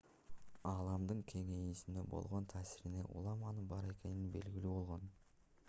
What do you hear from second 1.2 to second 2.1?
кеңейүүсүнө